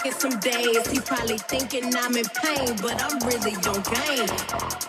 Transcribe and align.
pocket 0.00 0.20
some 0.20 0.40
days. 0.40 0.86
He 0.90 1.00
probably 1.00 1.38
thinking 1.38 1.84
I'm 1.96 2.16
in 2.16 2.24
pain, 2.24 2.76
but 2.80 3.02
I'm 3.02 3.18
really 3.26 3.54
on 3.54 3.82
gain. 3.82 4.28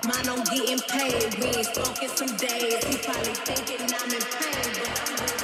Mine 0.08 0.30
on 0.30 0.44
getting 0.46 0.80
paid. 0.88 1.36
We 1.40 1.48
ain't 1.48 1.66
spoken 1.66 2.10
some 2.10 2.36
days. 2.38 2.84
He 2.86 2.98
probably 2.98 3.34
thinking 3.34 3.82
I'm 3.82 4.12
in 4.14 4.22
pain, 4.22 4.72
but 4.80 5.02
I'm 5.02 5.16
really 5.20 5.41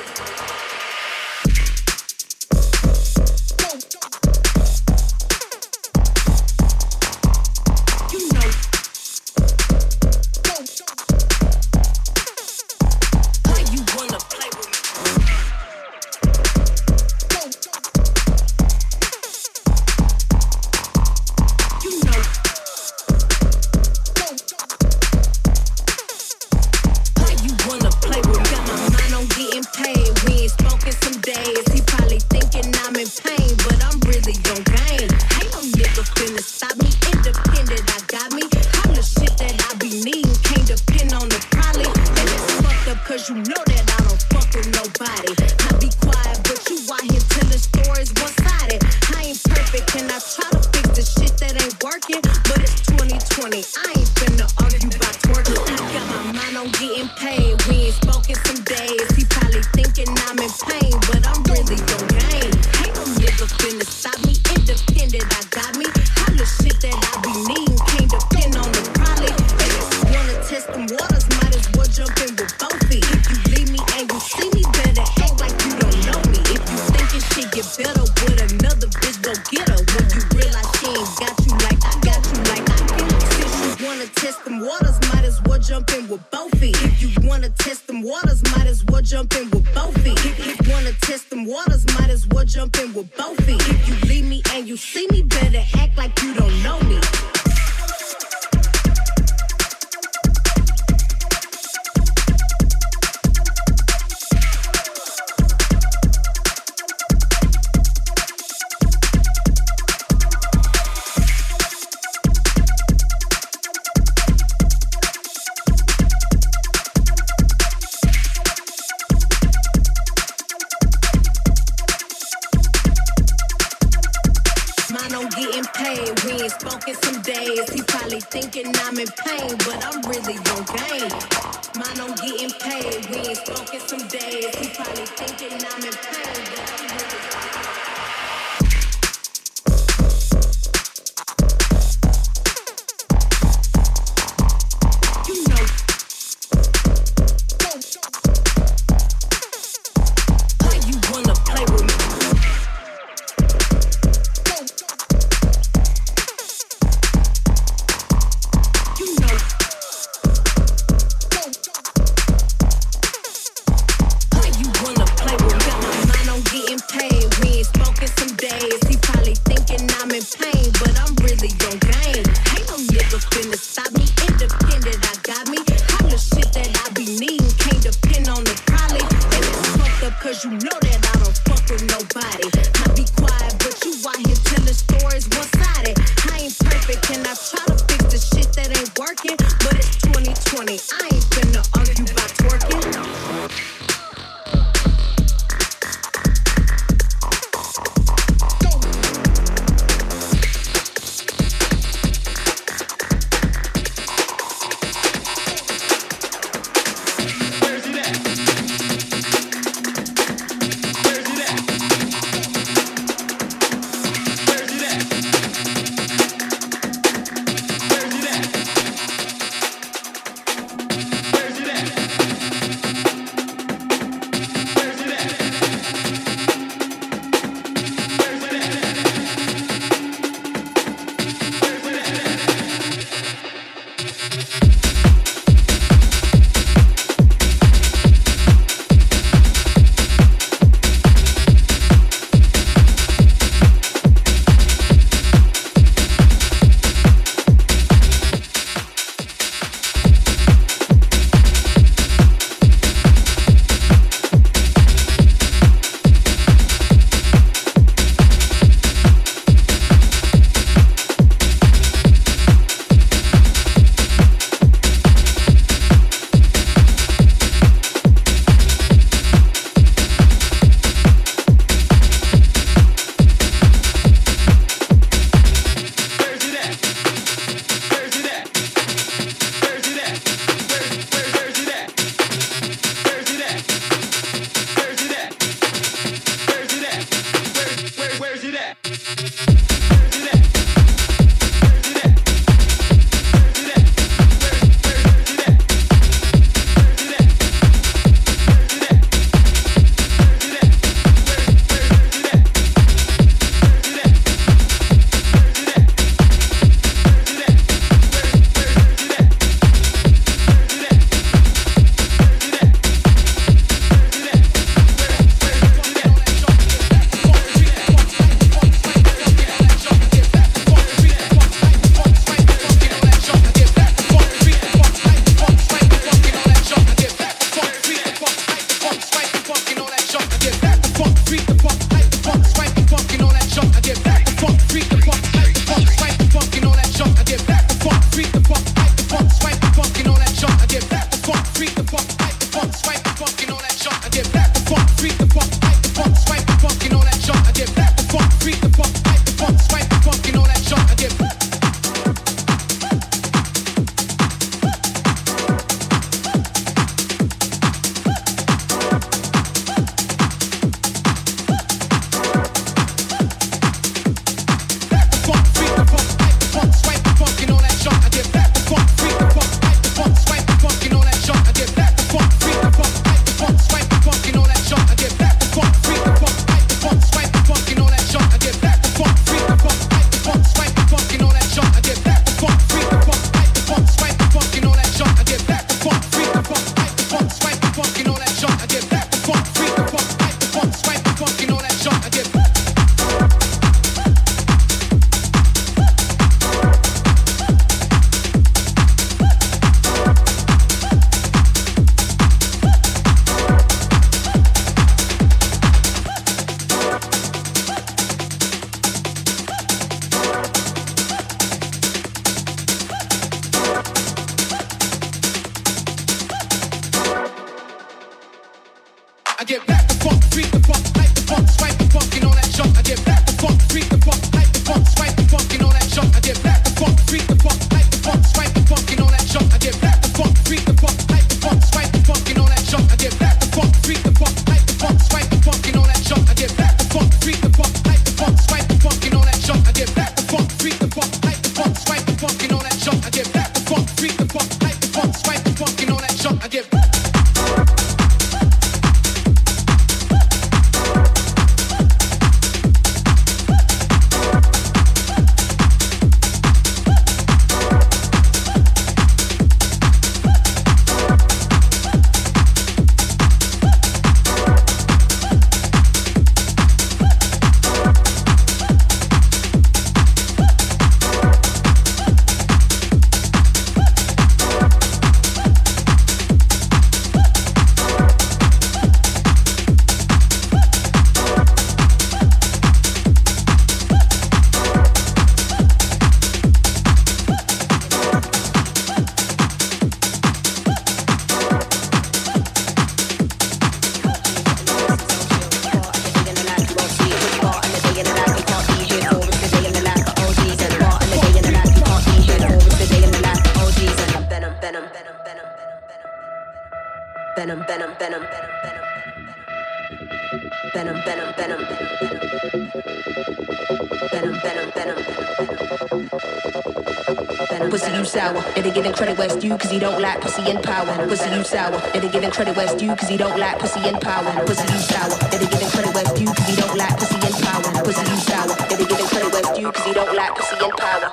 cause 519.55 519.69
he 519.69 519.79
don't 519.79 520.01
like 520.01 520.19
pussy 520.19 520.49
in 520.49 520.61
power. 520.61 521.07
Pussy 521.07 521.29
you 521.29 521.43
sour, 521.43 521.79
better 521.93 522.09
giving 522.09 522.31
credit 522.31 522.57
where 522.57 522.65
it's 522.65 522.75
due 522.75 522.95
cause 522.95 523.07
he 523.07 523.17
don't 523.17 523.39
like 523.39 523.59
pussy 523.59 523.87
in 523.87 523.95
power. 523.99 524.31
Pussy 524.45 524.65
you 524.73 524.79
sour, 524.79 525.09
better 525.29 525.45
giving 525.45 525.69
credit 525.69 525.93
where 525.93 526.03
it's 526.03 526.13
due 526.13 526.25
cause 526.25 526.47
he 526.49 526.55
don't 526.55 526.77
like 526.77 526.97
pussy 526.97 527.15
in 527.15 527.33
power. 527.45 527.83
Pussy 527.85 528.01
you 528.09 528.17
sour, 528.17 528.55
better 528.67 528.85
giving 528.85 529.07
credit 529.07 529.31
where 529.31 529.41
it's 529.41 529.51
due 529.57 529.71
cause 529.71 529.85
he 529.85 529.93
don't 529.93 530.15
like 530.15 530.35
pussy 530.35 530.65
in 530.65 530.71
power. 530.71 531.06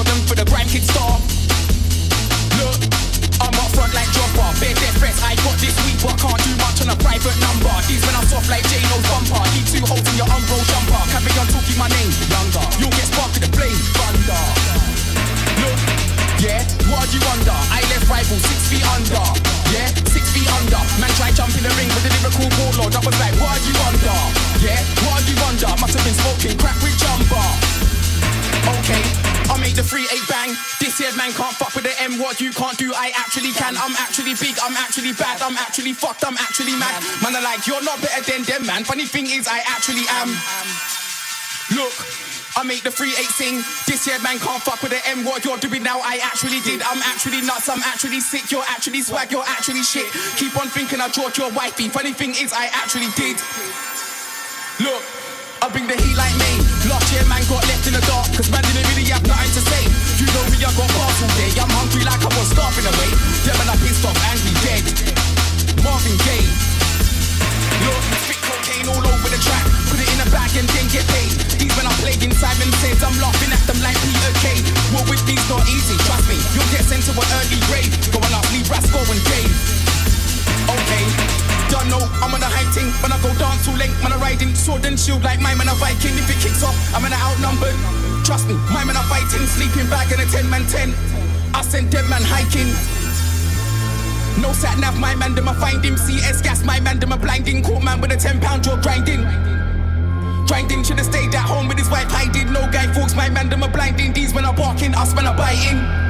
sell 0.00 0.14
them 0.14 0.20
for 0.26 0.34
the 0.34 0.44
brand 0.48 0.68
kid 0.68 0.82
star. 0.82 1.20
Look, 2.56 2.80
I'm 3.40 3.52
up 3.60 3.70
front 3.76 3.92
like 3.92 4.08
dropper. 4.16 4.48
Bare 4.60 4.76
death 4.76 4.96
threats 4.96 5.20
I 5.20 5.36
got 5.44 5.56
this 5.60 5.76
week, 5.84 5.98
but 6.00 6.16
can't 6.16 6.40
do 6.40 6.52
much 6.56 6.80
on 6.80 6.88
a 6.88 6.96
private 6.96 7.36
number. 7.40 7.72
These 7.84 8.04
I'm 8.08 8.24
soft 8.24 8.48
like 8.48 8.64
Jane 8.68 8.86
O's 8.96 9.04
bumper. 9.08 9.42
Need 9.52 9.66
two 9.68 9.84
holes 9.84 10.04
in 10.08 10.16
your 10.16 10.28
umbrella 10.28 10.64
jumper. 10.64 11.02
Can't 11.12 11.24
be 11.24 11.32
on 11.36 11.48
talking 11.52 11.76
my 11.76 11.88
name, 11.92 12.12
younger. 12.32 12.64
You'll 12.80 12.94
get 12.96 13.08
sparked 13.12 13.36
with 13.36 13.44
the 13.44 13.52
blame, 13.52 13.76
thunder. 13.96 14.44
Look, 15.60 15.80
yeah, 16.40 16.64
what 16.88 17.04
do 17.10 17.20
you 17.20 17.22
wonder? 17.28 17.56
I 17.68 17.84
left 17.92 18.08
rifle 18.08 18.40
six 18.40 18.72
feet 18.72 18.86
under. 18.96 19.24
Yeah, 19.74 19.88
six 20.08 20.32
feet 20.32 20.48
under. 20.60 20.80
Man 20.96 21.12
tried 21.20 21.36
jumping 21.36 21.64
the 21.64 21.72
ring 21.76 21.90
with 21.92 22.08
a 22.08 22.12
lyrical 22.20 22.48
warlord. 22.56 22.96
I 22.96 23.00
was 23.04 23.16
like, 23.20 23.36
what 23.36 23.56
do 23.60 23.68
you 23.68 23.76
wonder? 23.84 24.18
Yeah, 24.64 24.80
what 25.04 25.20
do 25.24 25.34
you 25.34 25.38
wonder? 25.44 25.68
Must 25.76 25.92
have 25.92 26.04
been 26.08 26.16
smoking 26.16 26.56
crack 26.56 26.78
with 26.80 26.96
jumper. 26.96 27.79
Okay, 28.78 29.02
I 29.50 29.58
made 29.60 29.74
the 29.74 29.82
3-8 29.82 30.28
bang. 30.28 30.50
This 30.78 30.98
here 30.98 31.14
man 31.16 31.32
can't 31.32 31.54
fuck 31.54 31.74
with 31.74 31.84
the 31.84 31.94
M. 32.02 32.18
What 32.18 32.40
you 32.40 32.52
can't 32.52 32.78
do, 32.78 32.92
I 32.94 33.12
actually 33.16 33.52
can. 33.52 33.76
I'm 33.76 33.96
actually 33.96 34.34
big, 34.34 34.56
I'm 34.62 34.76
actually 34.76 35.12
bad, 35.12 35.42
I'm 35.42 35.56
actually 35.56 35.92
fucked, 35.92 36.24
I'm 36.24 36.36
actually 36.38 36.76
mad. 36.76 37.02
Man, 37.22 37.34
are 37.36 37.42
like, 37.42 37.66
you're 37.66 37.82
not 37.82 38.00
better 38.00 38.22
than 38.30 38.42
them, 38.44 38.66
man. 38.66 38.84
Funny 38.84 39.06
thing 39.06 39.26
is, 39.26 39.48
I 39.48 39.62
actually 39.66 40.06
am. 40.22 40.30
Look, 41.76 41.94
I 42.56 42.64
make 42.64 42.82
the 42.82 42.90
3-8 42.90 43.14
sing. 43.30 43.56
This 43.86 44.04
here 44.04 44.18
man 44.20 44.38
can't 44.38 44.62
fuck 44.62 44.82
with 44.82 44.90
the 44.90 45.00
M. 45.06 45.24
What 45.24 45.44
you're 45.44 45.58
doing 45.58 45.82
now, 45.82 46.00
I 46.02 46.18
actually 46.22 46.60
did. 46.60 46.82
I'm 46.82 46.98
actually 47.06 47.40
nuts, 47.42 47.68
I'm 47.68 47.82
actually 47.86 48.20
sick. 48.20 48.50
You're 48.50 48.66
actually 48.66 49.02
swag, 49.02 49.30
you're 49.30 49.46
actually 49.46 49.82
shit. 49.82 50.10
Keep 50.36 50.58
on 50.58 50.68
thinking 50.68 51.00
I 51.00 51.08
brought 51.08 51.38
your 51.38 51.50
wifey. 51.52 51.88
Funny 51.88 52.12
thing 52.12 52.30
is, 52.30 52.52
I 52.52 52.66
actually 52.74 53.08
did. 53.14 53.38
Look, 54.82 55.02
I 55.62 55.68
bring 55.70 55.86
the 55.86 55.94
heat 55.94 56.16
like 56.16 56.34
me. 56.38 56.69
Man 57.50 57.58
got 57.58 57.66
left 57.66 57.86
in 57.90 57.94
the 57.98 58.04
dark, 58.06 58.30
cause 58.30 58.46
man 58.54 58.62
didn't 58.62 58.86
really 58.94 59.10
have 59.10 59.26
nothing 59.26 59.50
to 59.50 59.62
say. 59.66 59.82
You 60.22 60.26
know 60.30 60.46
me, 60.54 60.62
I 60.62 60.70
got 60.70 60.86
bars 60.86 61.18
all 61.18 61.34
day. 61.34 61.50
I'm 61.58 61.66
hungry 61.74 62.06
like 62.06 62.22
I 62.22 62.30
was 62.30 62.46
starving 62.46 62.86
away. 62.86 63.10
Them 63.42 63.58
and 63.58 63.74
I 63.74 63.76
pissed 63.82 64.06
off, 64.06 64.14
angry, 64.30 64.54
dead. 64.62 64.86
Marvin 65.82 66.14
Gaye. 66.30 66.46
Look, 67.90 68.02
spit 68.22 68.38
cocaine 68.46 68.86
all 68.86 69.02
over 69.02 69.26
the 69.34 69.40
track. 69.42 69.66
Put 69.90 69.98
it 69.98 70.06
in 70.14 70.22
a 70.22 70.30
bag 70.30 70.54
and 70.62 70.68
then 70.70 70.86
get 70.94 71.02
paid. 71.10 71.34
These 71.58 71.74
men 71.74 71.90
are 71.90 71.98
playing 71.98 72.30
Simon 72.30 72.70
says 72.78 73.02
I'm 73.02 73.18
laughing 73.18 73.50
at 73.50 73.62
them 73.66 73.82
like 73.82 73.98
Peter 73.98 74.34
Kay. 74.46 74.62
What 74.94 75.10
with 75.10 75.26
these 75.26 75.42
not 75.50 75.66
easy, 75.66 75.98
trust 76.06 76.30
me. 76.30 76.38
You'll 76.54 76.70
get 76.70 76.86
sent 76.86 77.02
to 77.10 77.12
an 77.18 77.30
early 77.34 77.58
grave. 77.66 77.90
Going 78.14 78.30
up, 78.30 78.46
leave 78.54 78.70
Rascal 78.70 79.02
and 79.10 79.22
Dave. 79.26 79.89
Don't 81.70 81.86
know, 81.86 82.02
I'm 82.18 82.34
on 82.34 82.42
a 82.42 82.50
high 82.50 82.66
ting. 82.74 82.90
When 82.98 83.14
I 83.14 83.18
go 83.22 83.30
dance 83.38 83.62
too 83.62 83.74
late, 83.78 83.94
man, 84.02 84.10
I 84.10 84.18
riding 84.18 84.58
sword 84.58 84.84
and 84.84 84.98
shield 84.98 85.22
like 85.22 85.38
my 85.38 85.54
man 85.54 85.70
a 85.70 85.74
Viking. 85.78 86.18
If 86.18 86.26
it 86.26 86.42
kicks 86.42 86.66
off, 86.66 86.74
I'm 86.90 87.06
in 87.06 87.14
a 87.14 87.18
outnumbered. 87.18 87.78
Trust 88.26 88.50
me, 88.50 88.58
my 88.74 88.82
man 88.82 88.98
are 88.98 89.06
fighting, 89.06 89.46
sleeping 89.46 89.86
bag 89.86 90.10
in 90.10 90.18
a 90.18 90.26
10 90.26 90.50
man 90.50 90.66
10. 90.66 90.90
I 91.54 91.62
send 91.62 91.90
dead 91.94 92.10
man 92.10 92.26
hiking. 92.26 92.74
No 94.42 94.52
sat 94.52 94.78
nav, 94.78 94.98
my 94.98 95.14
man, 95.14 95.34
them 95.34 95.46
a 95.46 95.54
find 95.54 95.84
him. 95.84 95.96
CS 95.96 96.42
gas, 96.42 96.64
my 96.64 96.80
man, 96.80 96.98
them 96.98 97.12
a 97.12 97.16
blinding. 97.16 97.62
Caught 97.62 97.82
man 97.82 98.00
with 98.00 98.10
a 98.10 98.16
10 98.16 98.40
pound 98.40 98.64
jaw 98.64 98.74
grinding. 98.82 99.22
Grinding, 100.50 100.82
should've 100.82 101.06
stayed 101.06 101.34
at 101.34 101.46
home 101.46 101.68
with 101.68 101.78
his 101.78 101.90
wife 101.90 102.10
hiding. 102.10 102.52
No 102.52 102.66
guy 102.74 102.90
folks, 102.92 103.14
my 103.14 103.28
man, 103.30 103.48
them 103.48 103.62
a 103.62 103.68
blinding. 103.68 104.12
These 104.12 104.34
men 104.34 104.44
are 104.44 104.54
barking, 104.54 104.94
us 104.94 105.14
men 105.14 105.26
are 105.26 105.36
biting. 105.36 106.09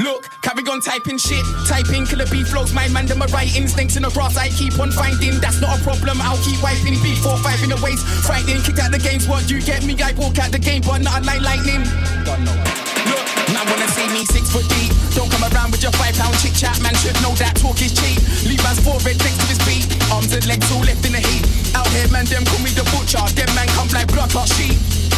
Look, 0.00 0.24
carry 0.40 0.64
on 0.64 0.80
typing 0.80 1.18
shit. 1.18 1.44
Typing 1.68 2.06
killer 2.08 2.24
beef 2.32 2.48
flows, 2.48 2.72
my 2.72 2.88
man, 2.88 3.04
them 3.04 3.20
are 3.20 3.28
writing. 3.28 3.68
Snakes 3.68 3.96
in 3.96 4.02
the 4.02 4.10
grass, 4.10 4.36
I 4.36 4.48
keep 4.48 4.78
on 4.80 4.90
finding. 4.90 5.36
That's 5.40 5.60
not 5.60 5.76
a 5.76 5.82
problem, 5.84 6.16
I'll 6.24 6.40
keep 6.40 6.56
wiping. 6.64 6.96
B4, 7.04 7.36
5 7.36 7.62
in 7.64 7.70
the 7.70 7.80
waist. 7.84 8.06
Frightening, 8.24 8.64
kicked 8.64 8.80
out 8.80 8.92
the 8.92 8.98
games. 8.98 9.28
What 9.28 9.50
you 9.50 9.60
get 9.60 9.84
me? 9.84 9.92
I 10.00 10.12
walk 10.16 10.40
out 10.40 10.52
the 10.52 10.58
game, 10.58 10.80
but 10.80 11.04
not 11.04 11.24
like 11.28 11.44
lightning. 11.44 11.84
Look, 11.84 13.24
man 13.52 13.64
wanna 13.68 13.88
see 13.92 14.08
me 14.08 14.24
six 14.24 14.48
foot 14.48 14.64
deep. 14.72 14.88
Don't 15.12 15.28
come 15.28 15.44
around 15.52 15.72
with 15.72 15.82
your 15.84 15.92
five 15.92 16.16
pound 16.16 16.32
chit 16.40 16.56
chat, 16.56 16.80
man 16.80 16.96
should 16.96 17.20
know 17.20 17.36
that 17.36 17.60
talk 17.60 17.76
is 17.84 17.92
cheap. 17.92 18.16
Leave 18.48 18.62
man's 18.64 18.80
forehead 18.80 19.20
next 19.20 19.36
to 19.36 19.46
his 19.52 19.60
feet. 19.68 19.84
Arms 20.08 20.32
and 20.32 20.46
legs 20.48 20.64
all 20.72 20.80
left 20.80 21.04
in 21.04 21.12
the 21.12 21.20
heat. 21.20 21.44
Out 21.76 21.88
here, 21.92 22.08
man, 22.08 22.24
them 22.24 22.48
call 22.48 22.60
me 22.64 22.72
the 22.72 22.88
butcher. 22.88 23.20
Them 23.36 23.52
man 23.52 23.68
come 23.76 23.88
like 23.92 24.08
blood 24.08 24.32
sheep. 24.48 25.09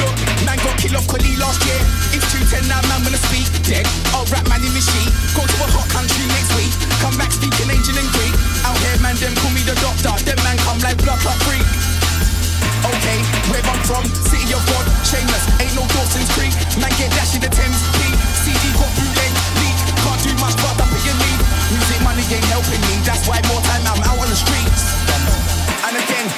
Look, 0.00 0.14
man 0.46 0.58
got 0.62 0.76
killed 0.80 0.96
off 0.98 1.06
Khalil 1.06 1.38
last 1.38 1.60
year. 1.66 1.80
It's 2.14 2.26
210 2.32 2.66
now, 2.70 2.80
man, 2.88 3.14
I 3.14 3.20
speak. 3.20 3.46
Dead. 3.64 3.86
I'll 4.12 4.26
rap 4.28 4.46
man 4.48 4.60
in 4.62 4.72
the 4.74 4.82
sheet. 4.82 5.10
Go 5.34 5.42
to 5.44 5.56
a 5.62 5.66
hot 5.72 5.88
country 5.90 6.24
next 6.34 6.52
week. 6.58 6.72
Come 7.00 7.16
back 7.16 7.32
speaking 7.32 7.70
ancient 7.70 7.96
and 7.96 8.10
Greek. 8.12 8.34
Out 8.66 8.76
here, 8.84 8.98
man, 9.00 9.16
them 9.22 9.34
call 9.40 9.52
me 9.54 9.62
the 9.64 9.76
doctor. 9.80 10.12
Them 10.24 10.38
man 10.44 10.58
come 10.66 10.78
like 10.84 10.98
blood 11.00 11.20
clot 11.22 11.38
freak. 11.46 11.64
Okay, 12.84 13.18
where 13.48 13.64
I'm 13.64 13.80
from, 13.88 14.04
city 14.28 14.52
of 14.52 14.60
God, 14.68 14.84
shameless, 15.08 15.48
ain't 15.56 15.72
no 15.72 15.88
Dawson's 15.96 16.28
Creek. 16.36 16.52
Man 16.76 16.92
get 17.00 17.08
dash 17.16 17.32
in 17.32 17.40
the 17.40 17.48
Thames 17.48 17.80
Peak, 17.96 18.12
CD 18.44 18.60
got 18.76 18.92
bootleg, 18.92 19.32
leak, 19.56 19.76
can't 20.04 20.20
do 20.20 20.28
much 20.36 20.52
but 20.60 20.76
up 20.76 20.92
in 20.92 21.00
your 21.00 21.16
league. 21.16 21.42
Music 21.72 22.00
money 22.04 22.20
ain't 22.28 22.44
helping 22.52 22.84
me, 22.84 23.00
that's 23.00 23.24
why 23.24 23.40
more 23.48 23.64
time 23.64 23.88
I'm 23.88 24.04
out 24.04 24.20
on 24.20 24.28
the 24.28 24.36
streets. 24.36 24.84
And 25.80 25.96
again, 25.96 26.28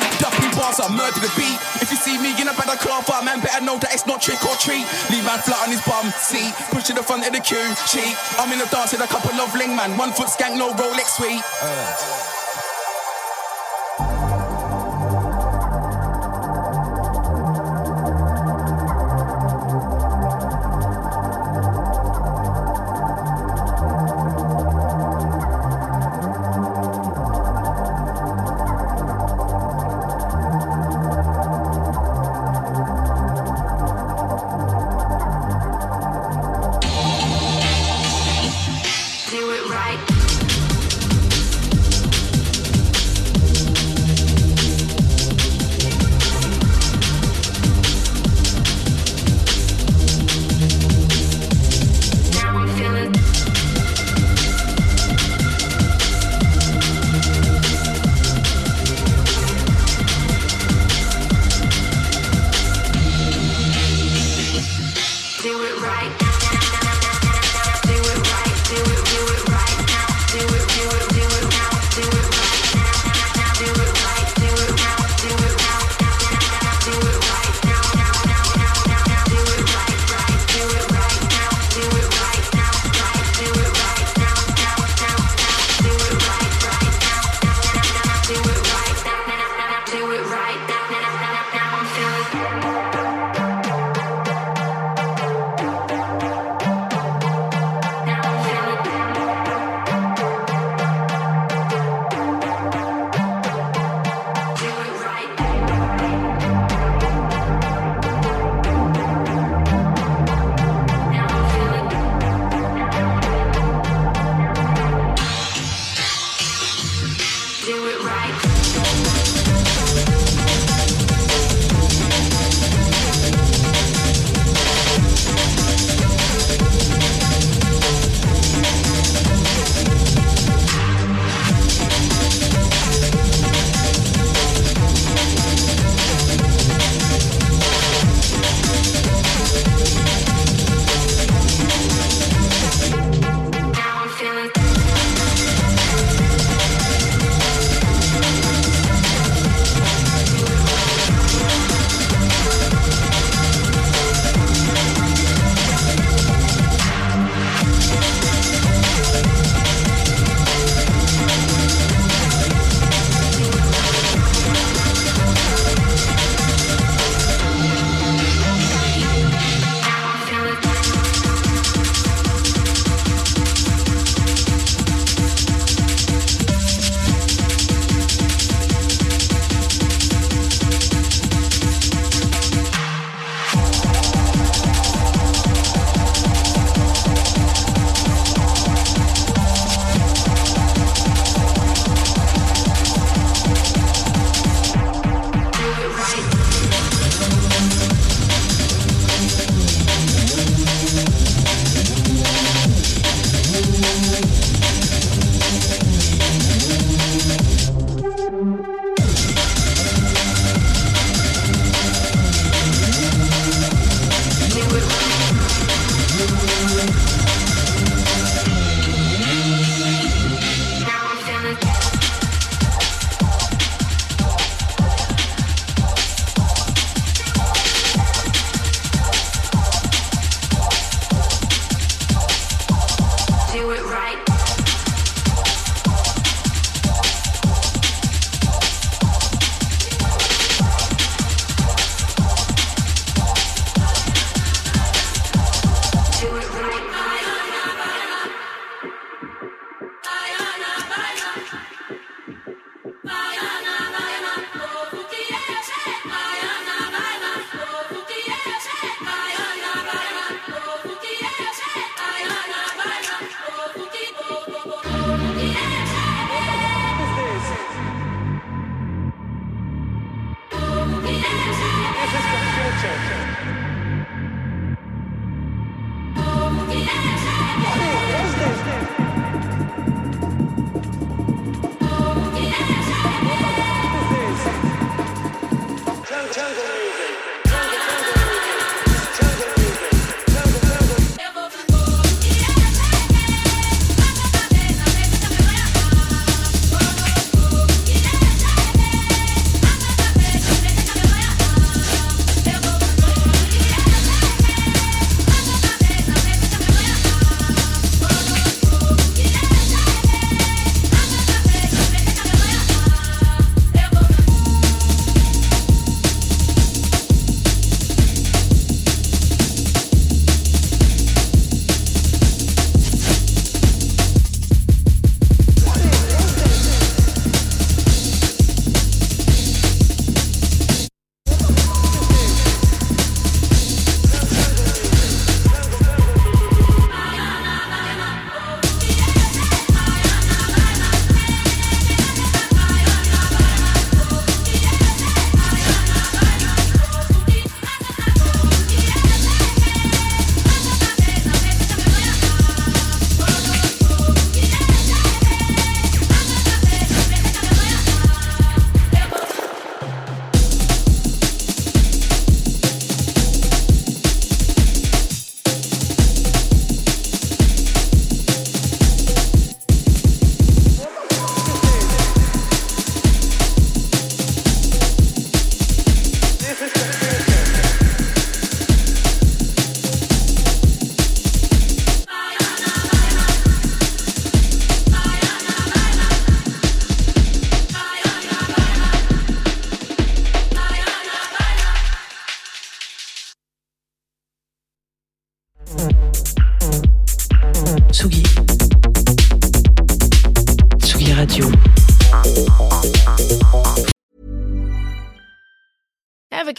bars 0.56 0.80
are 0.80 0.88
murder 0.88 1.20
the 1.20 1.30
beat. 1.36 1.58
If 1.84 1.92
you 1.92 2.00
see 2.00 2.16
me 2.18 2.32
in 2.40 2.48
a 2.48 2.56
better 2.56 2.74
cloth, 2.80 3.06
man 3.22 3.40
better 3.44 3.62
know 3.62 3.78
that 3.78 3.92
it's 3.92 4.08
not 4.08 4.24
trick 4.24 4.40
or 4.42 4.56
treat. 4.56 4.82
Leave 5.12 5.24
man 5.28 5.38
flat 5.44 5.60
on 5.62 5.70
his 5.70 5.84
bum 5.84 6.08
seat, 6.16 6.50
push 6.72 6.88
to 6.88 6.94
the 6.96 7.04
front 7.04 7.28
of 7.28 7.32
the 7.32 7.40
queue, 7.40 7.68
cheat. 7.86 8.16
I'm 8.40 8.50
in 8.50 8.58
the 8.58 8.66
dance 8.72 8.92
with 8.96 9.04
a 9.04 9.10
couple 9.12 9.36
of 9.36 9.52
ling 9.54 9.76
man, 9.76 9.96
one 10.00 10.10
foot 10.16 10.32
skank, 10.32 10.56
no 10.56 10.72
Rolex 10.72 11.20
sweet. 11.20 11.38
Do 11.38 11.68
uh. 11.68 12.55